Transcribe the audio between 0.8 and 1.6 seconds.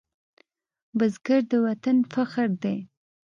بزګر د